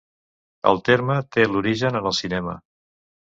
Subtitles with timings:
[0.71, 2.57] El terme té l'origen en el cinema.